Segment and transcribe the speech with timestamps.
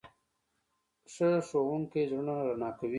[1.13, 2.89] ښه ښوونکی زړونه رڼا کوي.